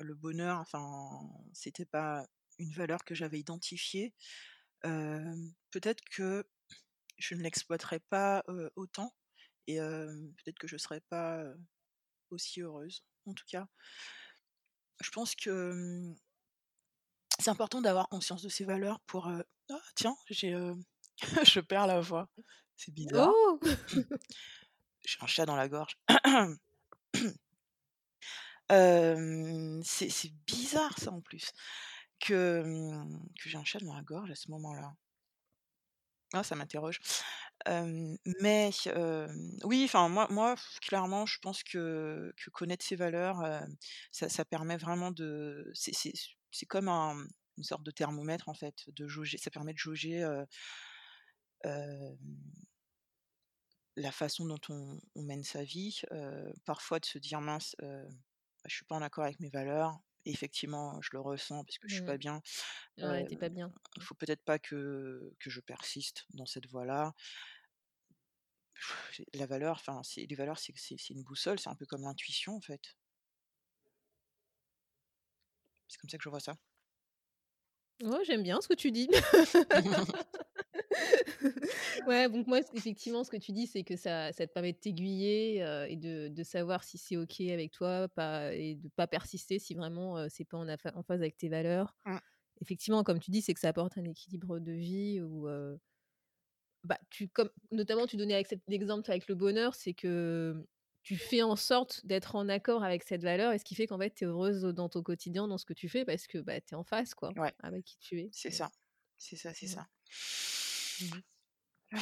[0.00, 1.20] le bonheur, enfin,
[1.52, 2.26] c'était pas
[2.58, 4.14] une valeur que j'avais identifiée,
[5.70, 6.44] peut-être que
[7.18, 8.44] je ne l'exploiterais pas,
[8.76, 9.14] autant
[9.66, 11.56] et peut-être que je serais pas, heu,
[12.30, 13.04] aussi heureuse.
[13.26, 13.66] En tout cas,
[15.00, 16.14] je pense que,
[17.38, 20.52] c'est important d'avoir conscience de ses valeurs pour, ah tiens, j'ai,
[21.44, 22.28] je perds la voix,
[22.76, 23.32] c'est bizarre.
[23.32, 23.60] Oh!
[25.04, 25.98] J'ai un chat dans la gorge.
[29.84, 31.52] C'est c'est bizarre ça en plus
[32.20, 32.62] que,
[33.38, 34.94] que j'ai un chat dans la gorge à ce moment-là.
[36.34, 37.00] Ah, ça m'interroge.
[38.40, 38.70] Mais
[39.64, 43.60] oui, enfin moi moi clairement je pense que connaître ses valeurs, heu,
[44.12, 47.16] ça ça permet vraiment de c'est comme un
[47.58, 50.24] une sorte de thermomètre en fait, de jauger ça permet de jauger,
[53.96, 56.02] la façon dont on mène sa vie,
[56.66, 59.98] parfois de se dire: «Mince, heu, bah, je suis pas en accord avec mes valeurs».
[60.24, 62.06] Effectivement, je le ressens parce que je suis Mmh.
[62.06, 62.42] pas bien.
[62.98, 63.72] Ouais, pas bien.
[63.96, 67.14] il faut peut-être pas que que je persiste dans cette voie-là.
[69.34, 72.96] La valeur, enfin, les valeurs, c'est une boussole, c'est un peu comme l'intuition, en fait.
[75.88, 76.56] C'est comme ça que je vois ça.
[78.02, 79.08] Ouais, j'aime bien ce que tu dis.
[82.06, 84.78] Ouais, donc moi, effectivement, ce que tu dis, c'est que ça ça te permet de
[84.78, 89.06] t'aiguiller, heu, et de de savoir si c'est OK avec toi, pas et de pas
[89.06, 91.96] persister si vraiment, heu, c'est pas en phase avec tes valeurs.
[92.06, 92.22] Mmh.
[92.62, 95.78] Effectivement, comme tu dis, c'est que ça apporte un équilibre de vie où, heu,
[96.84, 100.66] bah, tu comme notamment tu donnais l'exemple avec le bonheur, c'est que
[101.02, 103.98] tu fais en sorte d'être en accord avec cette valeur et ce qui fait qu'en
[103.98, 106.60] fait, tu es heureuse dans ton quotidien, dans ce que tu fais parce que, bah,
[106.60, 108.70] tu es en phase, quoi, Ouais, avec qui tu es c'est ça.
[109.18, 109.68] C'est ça, c'est ouais.
[109.68, 109.88] ça.
[111.02, 111.22] Mmh.
[111.94, 111.98] Heu,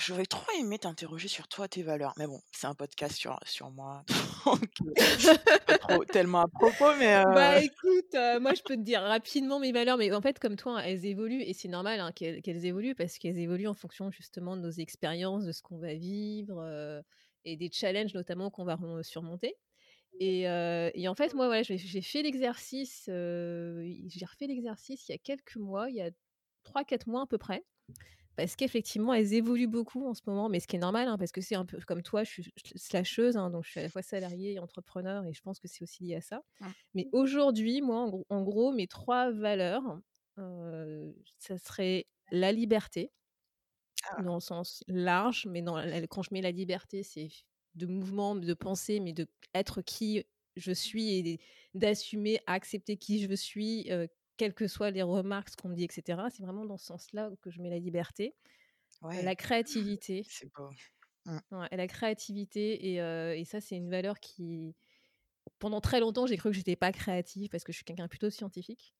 [0.00, 3.70] j'aurais trop aimé t'interroger sur toi, tes valeurs, mais bon, c'est un podcast sur sur
[3.70, 4.04] moi,
[4.46, 4.54] heu,
[5.66, 9.00] pas trop tellement à propos, mais heu Bah, écoute, heu, moi, je peux te dire
[9.02, 12.12] rapidement mes valeurs, mais en fait, comme toi, hein, elles évoluent et c'est normal, hein,
[12.12, 15.94] qu'elles évoluent parce qu'elles évoluent en fonction justement de nos expériences, de ce qu'on va
[15.94, 17.02] vivre,
[17.44, 19.54] et des challenges notamment qu'on va surmonter.
[20.20, 25.18] Et et en fait, moi, voilà, j'ai fait l'exercice, j'ai refait l'exercice il y a
[25.18, 26.10] quelques mois, il y a
[26.64, 27.64] trois quatre mois à peu près
[28.36, 31.32] parce qu'effectivement, elles évoluent beaucoup en ce moment, mais ce qui est normal, hein, parce
[31.32, 33.88] que c'est un peu comme toi, je suis slasheuse, hein, donc je suis à la
[33.88, 36.42] fois salariée et entrepreneur et je pense que c'est aussi lié à ça.
[36.94, 40.00] Mais aujourd'hui, moi, en gros en gros, mes 3 valeurs,
[40.38, 43.12] heu, ça serait la liberté,
[44.02, 47.28] Ah, dans le sens large, mais dans la quand je mets la liberté, c'est
[47.74, 50.24] de mouvement, de pensée, mais de être qui
[50.56, 51.40] je suis et
[51.74, 53.90] d'assumer, accepter qui je suis,
[54.36, 56.30] quelles que soient les remarques, ce qu'on me dit et cetera.
[56.30, 58.36] C'est vraiment dans ce sens-là que je mets la liberté.
[59.02, 60.74] Ouais, la créativité, c'est beau.
[61.26, 61.38] Mmh.
[61.52, 64.76] ouais, la créativité et heu et ça, c'est une valeur qui
[65.60, 68.30] pendant très longtemps, j'ai cru que j'étais pas créative parce que je suis quelqu'un plutôt
[68.30, 68.94] scientifique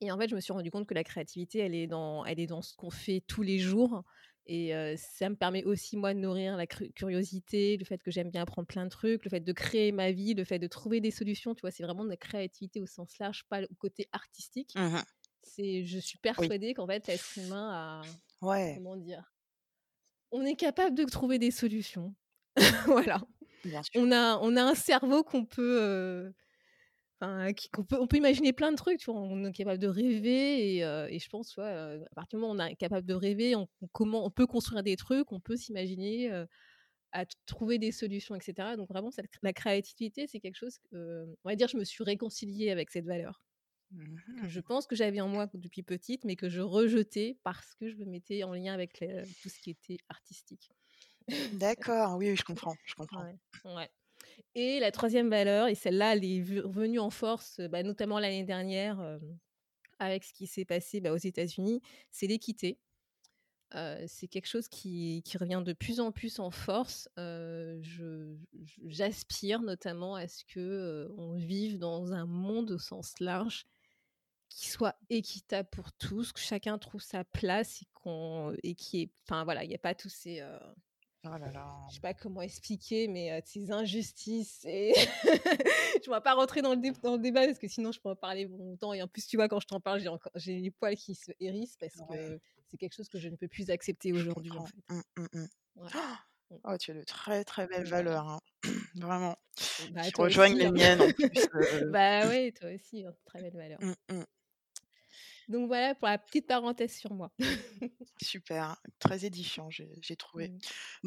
[0.00, 2.40] et en fait, je me suis rendu compte que la créativité, elle est dans elle
[2.40, 4.02] est dans ce qu'on fait tous les jours
[4.46, 8.42] et ça me permet aussi, moi, de nourrir la curiosité, le fait que j'aime bien
[8.42, 11.10] apprendre plein de trucs, le fait de créer ma vie, le fait de trouver des
[11.12, 11.70] solutions, tu vois?
[11.70, 14.76] C'est vraiment de la créativité au sens large, pas le côté artistique.
[14.76, 15.04] Mmh
[15.42, 19.32] C'est je suis Oui, persuadée qu'en fait, l'être humain a ouais, comment dire?
[20.32, 22.14] On est capable de trouver des solutions.
[22.86, 23.20] Voilà.
[23.94, 26.32] On a on a un cerveau qu'on peut,
[27.54, 29.20] qui peut on peut imaginer plein de trucs, tu vois?
[29.20, 32.56] On est capable de rêver et et je pense, heu, à partir du moment où
[32.56, 35.56] on est capable de rêver, on on comment on peut construire des trucs, on peut
[35.56, 36.30] s'imaginer,
[37.12, 38.76] à trouver des solutions et cetera.
[38.76, 42.04] Donc vraiment cette la créativité, c'est quelque chose que, on va dire, je me suis
[42.04, 43.42] réconciliée avec cette valeur,
[44.40, 47.74] que je Mmh pense que j'avais en moi depuis petite, mais que je rejetais parce
[47.74, 49.04] que je me mettais en lien avec
[49.40, 50.70] tout ce qui était artistique.
[51.52, 53.26] D'accord, oui, oui, je comprends, je comprends.
[53.26, 53.90] Ouais, ouais.
[54.54, 58.44] Et la troisième valeur et celle-là, elle est ve revenue en force, bah, notamment l'année
[58.44, 59.18] dernière,
[59.98, 62.78] avec ce qui s'est passé, bah, aux États-Unis, c'est l'équité.
[64.06, 67.08] C'est quelque chose qui revient de plus en plus en force.
[68.84, 73.66] J'aspire notamment à ce que, on vive dans un monde au sens large
[74.50, 79.64] qui soit équitable pour tous, que chacun trouve sa place et qu'on et qui voilà,
[79.64, 80.42] il y a pas tous ces,
[81.24, 81.68] Oh là là.
[81.88, 84.92] je sais pas comment expliquer, mais ces injustices et
[86.04, 88.00] je ne vais pas rentrer dans le dé dans le débat parce que sinon je
[88.04, 90.58] en parler longtemps et en plus, tu vois, quand je t'en parle, j'ai encore j'ai
[90.60, 93.48] les poils qui se hérissent parce Ouais, que c'est quelque chose que je ne peux
[93.48, 94.70] plus accepter aujourd'hui, en comprends.
[94.70, 94.82] fait.
[94.90, 95.02] Mmh,
[95.34, 95.46] mmh.
[95.76, 95.92] Ouais.
[96.50, 96.58] Mmh.
[96.64, 98.40] Oh, tu as de très, très belles valeurs, hein,
[98.96, 99.36] vraiment,
[99.78, 100.70] Bah, qui toi rejoignent aussi, les hein.
[100.70, 103.80] miennes en plus, heu, Bah, ouais, toi aussi, hein, très belle valeur.
[103.80, 104.24] mmh mh.
[105.48, 107.32] Donc voilà pour la petite parenthèse sur moi.
[108.22, 110.48] Super, très édifiant, j'ai trouvé.
[110.48, 110.58] Mmh.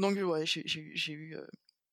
[0.02, 1.38] Donc ouais, j'ai eu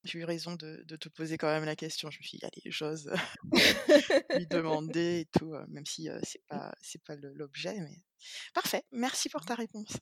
[0.05, 2.11] j'ai raison de de te poser quand même la question.
[2.11, 3.13] Je me suis dit: «Allez, j'ose
[4.37, 8.03] lui demander et tout», même si, c'est pas c'est pas l'objet, mais
[8.55, 9.97] parfait, merci pour ta réponse.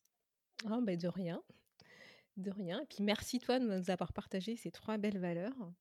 [0.66, 1.42] Ah, bah, de rien,
[2.36, 5.72] de rien et puis merci toi de nous avoir partagé ces 3 belles valeurs.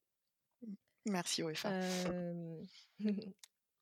[1.06, 1.80] Merci OFA.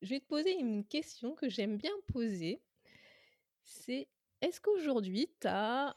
[0.01, 2.63] Je vais te poser une question que j'aime bien poser.
[3.71, 4.09] C'est
[4.41, 5.95] est-ce qu'aujourd'hui tu as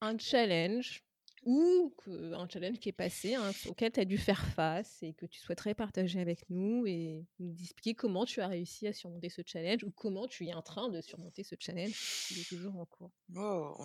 [0.00, 1.04] un challenge
[1.44, 5.24] ou un challenge qui est passé, hein, auquel tu as dû faire face et que
[5.24, 9.42] tu souhaiterais partager avec nous et nous expliquer comment tu as réussi à surmonter ce
[9.46, 11.94] challenge ou comment tu es en train de surmonter ce challenge
[12.26, 13.12] qui est toujours en cours?
[13.36, 13.76] Oh!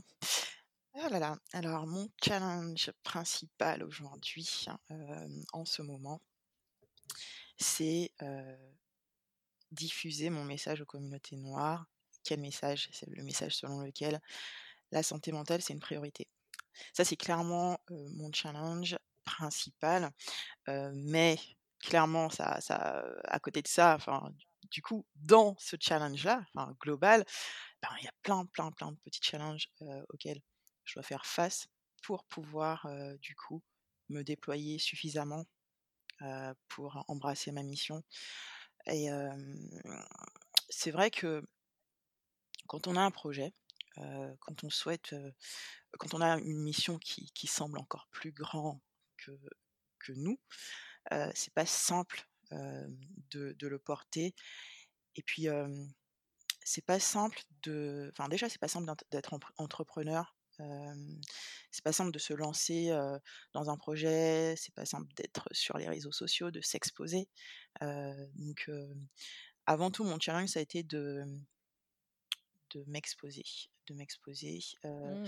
[1.53, 6.19] Alors mon challenge principal aujourd'hui, hem, en ce moment
[7.59, 8.57] c'est, heu
[9.71, 11.87] diffuser mon message aux communautés noires.
[12.23, 12.89] Quel message?
[12.91, 14.19] C'est le message selon lequel
[14.91, 16.27] la santé mentale, c'est une priorité.
[16.93, 20.11] Ça, c'est clairement, mon challenge principal,
[20.67, 21.37] mais
[21.79, 23.97] clairement ça ça, à côté de ça,
[24.71, 26.45] du coup, dans ce challenge-là,
[26.79, 27.25] global,
[27.81, 29.69] ben, il y a plein, plein, plein de petits challenges,
[30.09, 30.41] auxquels
[30.85, 31.67] je dois faire face
[32.03, 32.87] pour pouvoir,
[33.19, 33.61] du coup,
[34.09, 35.45] me déployer suffisamment,
[36.69, 38.03] pour embrasser ma mission
[38.87, 39.09] et
[40.69, 41.43] c'est vrai que
[42.67, 43.53] quand on a un projet,
[43.95, 45.15] quand on souhaite,
[45.99, 48.81] quand on a une mission qui qui semble encore plus grand
[49.17, 49.31] que
[49.99, 50.39] que nous,
[51.35, 54.35] c'est pas simple, de de le porter
[55.15, 55.47] et puis,
[56.65, 60.35] c'est pas simple de enfin déjà c'est pas simple d'être entrepreneur,
[61.71, 62.89] c'est pas simple de se lancer,
[63.53, 67.27] dans un projet, c'est pas simple d'être sur les réseaux sociaux, de s'exposer,
[67.81, 68.69] donc
[69.65, 71.23] avant tout mon challenge ça a été de
[72.73, 73.43] de m'exposer,
[73.87, 75.25] de m'exposer, Mmh.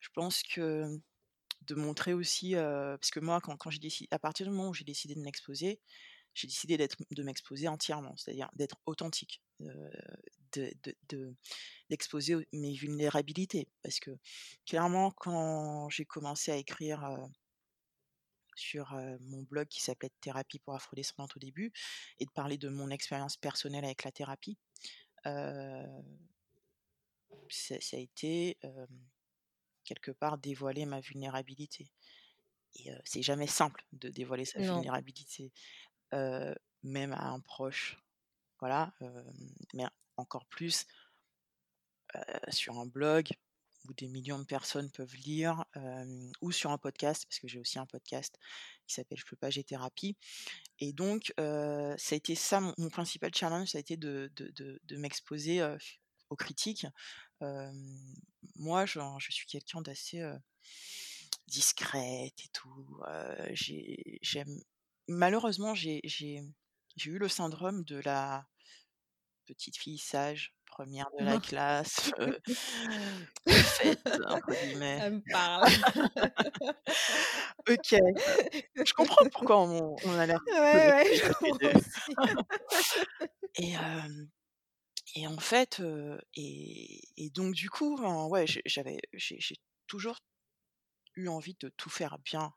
[0.00, 0.98] je pense que
[1.62, 4.74] de montrer aussi, parce que moi quand quand j'ai déci à partir du moment où
[4.74, 5.80] j'ai décidé de m'exposer,
[6.34, 9.90] j'ai décidé d'être de m'exposer entièrement, c'est-à-dire d'être authentique, heu,
[10.52, 11.36] de de de
[11.90, 13.68] d'exposer mes vulnérabilités.
[13.82, 14.12] Parce que
[14.66, 17.04] clairement quand j'ai commencé à écrire,
[18.56, 21.72] sur, mon blog qui s'appelait «Thérapie pour afro-descendantes» au début
[22.18, 24.58] et de parler de mon expérience personnelle avec la thérapie,
[27.48, 28.58] ça a été,
[29.84, 31.90] quelque part dévoiler ma vulnérabilité.
[32.74, 34.74] Et c'est jamais simple de dévoiler sa Non.
[34.74, 35.52] vulnérabilité,
[36.12, 37.98] même à un proche,
[38.60, 38.92] voilà,
[39.74, 39.84] mais
[40.16, 40.86] encore plus
[42.50, 43.28] sur un blog
[43.88, 45.64] où des millions de personnes peuvent lire,
[46.42, 48.38] ou sur un podcast, parce que j'ai aussi un podcast
[48.86, 50.16] qui s'appelle «Je peux pas, j'ai thérapie»
[50.80, 54.50] et donc ça a été ça mon mon principal challenge, ça a été de de
[54.50, 55.60] de de m'exposer,
[56.30, 56.86] aux critiques.
[58.56, 60.22] Moi genre je suis quelqu'un d'assez,
[61.48, 63.00] discrète et tout,
[64.22, 64.60] j'aime
[65.08, 66.00] malheureusement j'ai
[67.06, 68.46] eu le syndrome de la
[69.46, 72.10] petite fille sage, 1re de la classe,
[74.50, 74.98] guillemets.
[74.98, 75.68] Ça me parle.
[77.70, 77.94] OK,
[78.84, 81.74] je comprends pourquoi on on a l'air Ouais, ouais, connectés je toutes les comprends 2
[81.74, 82.16] aussi.
[83.56, 84.28] et hem
[85.14, 85.82] et en fait,
[86.34, 87.96] et donc du coup,
[88.28, 90.18] ouais, j'avais j'ai toujours
[91.16, 92.52] eu envie de tout faire bien,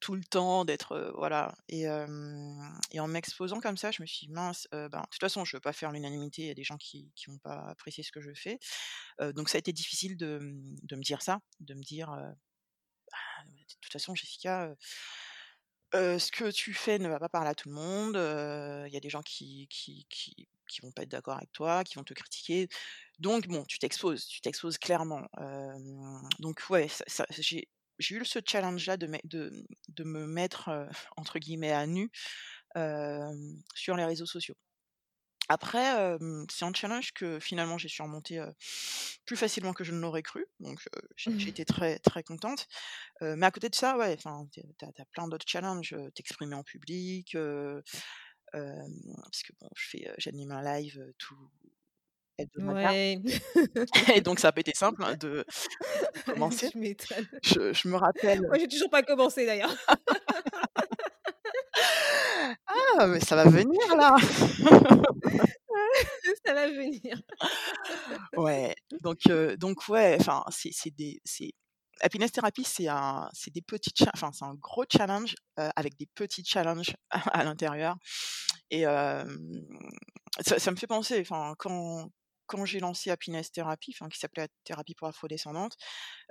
[0.00, 4.68] tout le temps, d'être, voilà et en m'exposant comme ça, je me suis dit: «Mince,
[4.72, 7.10] ben, de toute façon, je veux pas faire l'unanimité, il y a des gens qui
[7.26, 8.58] vont pas apprécier ce que je fais»,
[9.34, 13.92] donc ça a été difficile de, me dire ça, de me dire, «Bah, de toute
[13.92, 14.74] façon Jessica,
[15.92, 18.14] ce que tu fais ne va pas parler à tout le monde,
[18.86, 22.04] il y a des gens qui qui vont pas être d'accord avec toi, qui vont
[22.04, 22.68] te critiquer,
[23.18, 25.22] donc bon, tu t'exposes, tu t'exposes clairement»,
[26.38, 26.88] donc ouais,
[27.38, 27.66] j'ai
[28.14, 30.70] eu ce challenge-là de m'e de, me mettre,
[31.16, 32.10] entre guillemets «à nu»,
[33.74, 34.56] sur les réseaux sociaux.
[35.52, 36.16] Après,
[36.48, 38.52] c'est un challenge que finalement j'ai surmonté, heu,
[39.26, 42.68] plus facilement que je ne l'aurais cru, donc heu, j'ai j'ai été très, très contente,
[43.22, 47.36] mais à côté de ça, ouais, tu as plein d'autres challenges, t'exprimer en public,
[48.52, 51.50] parce que bon, je fais, heu, j'anime un live, tout
[52.58, 53.20] Ouais.
[54.14, 55.44] et donc ça a pas été simple, hein, de
[56.26, 56.70] commencer.
[57.42, 59.74] Je je me rappelle Moi, j'ai toujours pas commencé d'ailleurs.
[62.98, 64.16] Ah, mais ça va venir là!
[66.44, 67.20] Ça va venir.
[68.36, 71.52] Ouais, donc heu, donc ouais, enfin, c'est c'est des c'est
[72.00, 76.44] Happiness Therapy, c'est un c'est des petits enfin, c'est un gros challenge, avec des petits
[76.44, 77.96] challenges à l'intérieur
[78.70, 82.10] et ça ça me fait penser, enfin, quand
[82.46, 85.76] quand j'ai lancé Happiness Therapy, enfin, qui s'appelait Thérapie pour afro-descendantes,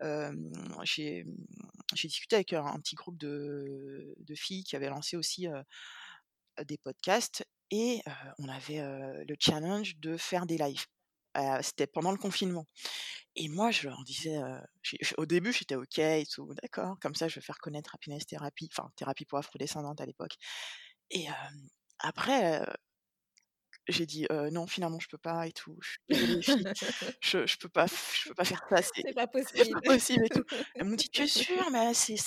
[0.01, 0.51] hem,
[0.83, 1.25] j'ai,
[1.95, 5.47] j'ai discuté avec un un petit groupe de de filles qui avaient lancé aussi,
[6.65, 8.01] des podcasts et
[8.39, 10.85] on avait, le challenge de faire des lives.
[11.61, 12.65] C'était pendant le confinement
[13.35, 14.37] et moi je leur disais,
[15.17, 18.69] au début j'étais OK et tout, d'accord, comme ça je vais faire connaître Happiness Therapy,
[18.71, 20.35] enfin, Thérapie pour afro-descendantes à l'époque
[21.11, 21.27] et
[21.99, 22.65] après,
[23.89, 25.77] j'ai dit: «Heu, non, finalement, je peux pas et tout.
[25.81, 25.97] Je
[27.21, 29.27] je je peux pas je peux pas faire ça, c'est pas
[29.83, 30.25] possible.
[30.25, 30.43] et tout».
[30.77, 31.69] Elles m'ont dit: «Tu es sûre?
[31.71, 32.17] Mais c'est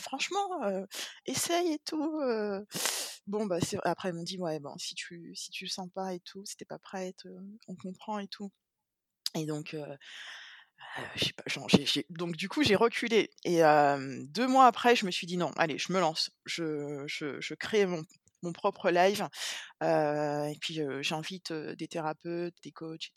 [0.00, 0.86] franchement, heu,
[1.26, 2.66] essaye et tout, heu».
[3.26, 6.14] Bon, bah, après elles m'ont dit: «Ouais, bon, si tu si tu le sens pas
[6.14, 7.24] et tout, si tu es pas prête,
[7.68, 8.50] on comprend et tout».
[9.36, 9.74] Et donc,
[11.36, 11.68] pas, genre
[12.10, 13.62] donc du coup, j'ai reculé et
[14.26, 16.30] 2 mois après, je me suis dit: «Non, allez, je me lance.
[16.46, 18.02] Je je je crée mon
[18.42, 19.28] mon propre live,
[19.82, 23.10] et puis, j'invite, des thérapeutes, des coachs,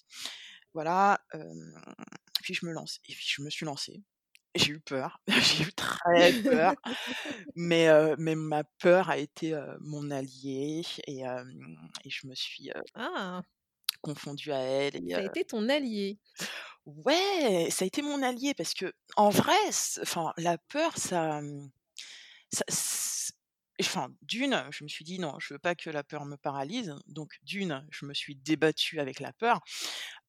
[0.75, 1.81] voilà, hem,
[2.43, 4.03] puis je me lance» et puis je me suis lancée.
[4.55, 6.75] J'ai eu peur, j'ai eu très peur,
[7.55, 13.43] mais mais ma peur a été, mon allié et et je me suis, Ah!
[14.03, 16.19] confondue à elle et Ça a été ton allié?
[16.85, 21.41] Ouais, ça a été mon allié parce qu'en vrai, c enfin, la peur, ça,
[23.81, 26.95] enfin, d'une, je me suis dit: «Non, je veux pas que la peur me paralyse»,
[27.07, 29.61] donc d'une, je me suis débattue avec la peur,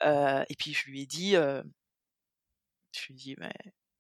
[0.05, 1.63] et puis je lui ai dit, je
[3.09, 3.55] lui ai dit: «Mais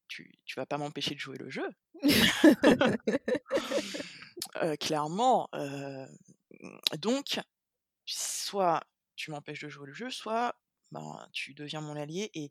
[0.09, 1.69] tu tu vas pas m'empêcher de jouer le jeu».
[4.81, 5.49] Clairement,
[6.99, 7.41] donc
[8.07, 8.83] soit
[9.17, 10.55] tu m'empêches de jouer le jeu, soit,
[10.93, 12.51] ben, tu deviens mon allié et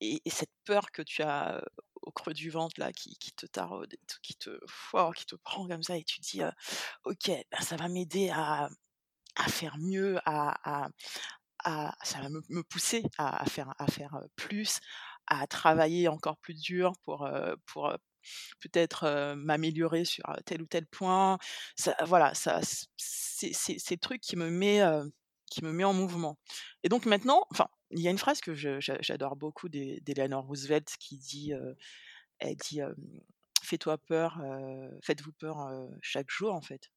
[0.00, 1.62] et et cette peur que tu as,
[2.02, 5.66] au creux du ventre là, qui qui te taraude qui te fouah, qui te prend
[5.68, 6.40] comme ça et tu dis,
[7.04, 8.68] «OK, bah, ça va m'aider à
[9.36, 10.88] à faire mieux, à
[11.64, 14.80] à ça va me me pousser à faire à faire, plus,
[15.26, 17.28] à travailler encore plus dur pour,
[17.66, 17.92] pour,
[18.60, 21.38] peut-être, m'améliorer sur, tel ou tel point».
[21.76, 22.60] Ça voilà, ça
[22.96, 24.80] c'est le truc qui me met,
[25.50, 26.38] qui me met en mouvement
[26.82, 30.96] et donc maintenant enfin, il y a une phrase que j'adore beaucoup d'E d'Eleanor Roosevelt
[30.98, 31.52] qui dit,
[32.38, 32.80] elle dit,
[33.62, 34.40] «Fais-toi peur,
[35.02, 35.56] faites-vous peur,
[36.02, 36.90] chaque jour», en fait.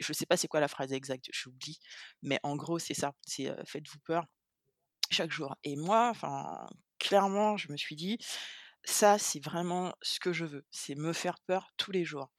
[0.00, 1.78] Je sais pas c'est quoi la phrase exacte, j'oublie,
[2.22, 4.24] mais en gros, c'est ça, c'est, «Faites-vous peur
[5.10, 6.66] chaque jour» et moi, enfin,
[6.98, 8.18] clairement, je me suis dit:
[8.84, 12.30] «Ça, c'est vraiment ce que je veux, c'est me faire peur tous les jours».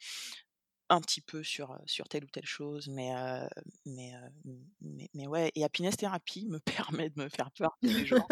[0.90, 3.12] Un petit peu sur, sur telle ou telle chose, mais
[3.86, 4.14] mais
[4.82, 6.60] mais mais ouais et Happiness Therapy me
[7.00, 8.32] permet de me faire peur tous les jours.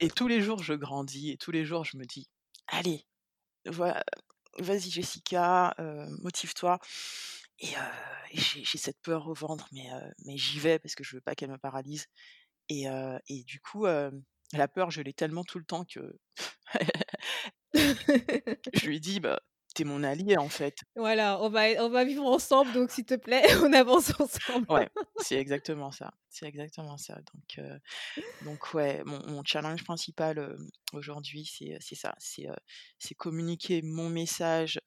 [0.00, 2.28] Et tous les jours, je grandis et tous les jours, je me dis:
[2.68, 3.06] «Allez,
[4.58, 5.74] vas-y Jessica,
[6.22, 6.78] motive-toi»
[7.60, 7.74] et
[8.32, 9.88] j'ai cette peur au ventre, mais
[10.26, 12.06] mais j'y vais parce que je veux pas qu'elle me paralyse.
[12.70, 12.86] Et
[13.28, 16.00] et du coup, la peur, je l'ai tellement tout le temps que
[18.74, 19.40] je lui dis: «Bah,
[19.76, 20.78] tu es mon allié, en fait».
[20.96, 24.66] Voilà, on va on va vivre ensemble, donc s'il te plaît, on avance ensemble.
[24.70, 27.66] Ouais, c'est exactement ça, c'est exactement ça, donc
[28.42, 30.56] donc ouais, mon mon challenge principal,
[30.92, 32.46] aujourd'hui, c'est, ça, c'est,
[32.98, 34.80] c'est communiquer mon message,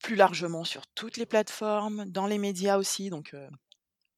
[0.00, 3.34] plus largement sur toutes les plateformes, dans les médias aussi, donc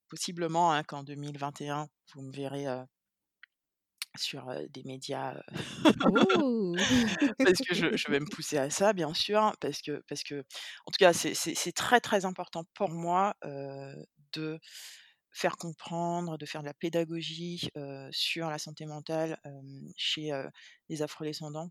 [0.08, 2.66] possiblement, hein, qu'en 2021, vous me verrez,
[4.16, 5.34] sur, des médias,
[6.04, 6.74] Oh!
[7.38, 10.40] parce que je je vais me pousser à ça, bien sûr, parce que parce que
[10.86, 13.34] en tout cas, c'est très, très important pour moi,
[14.32, 14.58] de
[15.32, 17.70] faire comprendre, de faire de la pédagogie,
[18.10, 19.38] sur la santé mentale,
[19.96, 20.32] chez,
[20.88, 21.70] les afro-descendants,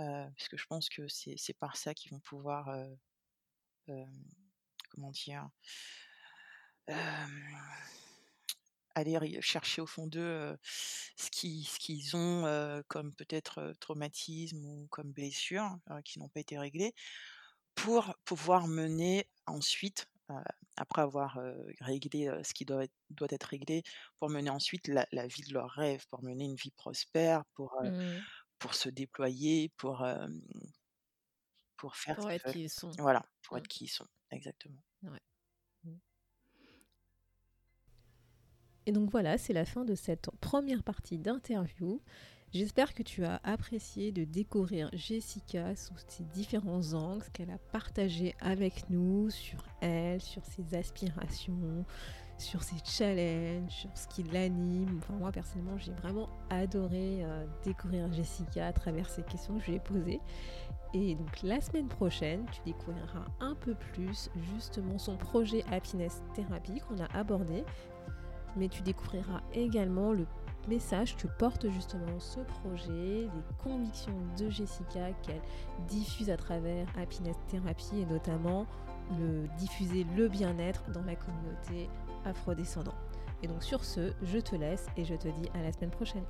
[0.00, 2.74] heu, puisque je pense que c'est par ça qu'ils vont pouvoir,
[4.90, 5.48] comment dire?
[8.96, 15.12] Aller chercher au fond d'eux, ce qui ce qu'ils ont, comme peut-être, traumatisme ou comme
[15.12, 16.94] blessure, qui n'ont pas été réglées,
[17.76, 20.08] pour pouvoir mener ensuite,
[20.76, 21.40] après avoir,
[21.80, 23.82] réglé, ce qui doit être doit être réglé,
[24.20, 27.76] pour mener ensuite la la vie de leurs rêves, pour mener une vie prospère, pour,
[27.80, 28.24] Mmh.
[28.60, 30.06] pour se déployer, pour,
[31.78, 32.96] pour faire Pour être qui ils sont.
[32.98, 33.58] Voilà, pour Mmh.
[33.58, 34.82] être qui ils sont, exactement.
[35.02, 35.20] Ouais.
[38.86, 42.00] Et donc voilà, c'est la fin de cette première partie d'interview.
[42.52, 47.58] J'espère que tu as apprécié de découvrir Jessica sous ses différents angles, ce qu'elle a
[47.72, 51.84] partagé avec nous sur elle, sur ses aspirations,
[52.38, 54.98] sur ses challenges, sur ce qui l'anime.
[54.98, 59.70] Enfin, moi personnellement, j'ai vraiment adoré euh, découvrir Jessica à travers ces questions que je
[59.70, 60.20] lui ai posées.
[60.92, 66.80] Et donc la semaine prochaine, tu découvriras un peu plus justement son projet Happiness Therapy
[66.86, 67.64] qu'on a abordé.
[68.56, 70.26] Mais tu découvriras également le
[70.68, 73.30] message que porte justement ce projet, les
[73.62, 75.42] convictions de Jessica qu'elle
[75.88, 78.66] diffuse à travers Happiness Therapy et notamment
[79.18, 81.90] le diffuser le bien-être dans la communauté
[82.24, 82.94] afrodescendant.
[83.42, 86.24] Et donc sur ce, je te laisse et je te dis à la semaine prochaine.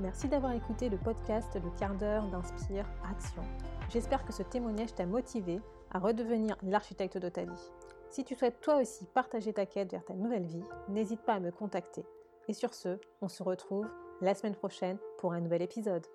[0.00, 3.42] Merci d'avoir écouté le podcast Le quart d'heure d'Inspire Action.
[3.90, 7.28] J'espère que ce témoignage t'a motivé à redevenir l'architecte de.
[8.10, 11.40] Si tu souhaites toi aussi partager ta quête vers ta nouvelle vie, n'hésite pas à
[11.40, 12.04] me contacter.
[12.48, 13.86] Et sur ce, on se retrouve
[14.20, 16.06] la semaine prochaine pour un nouvel épisode.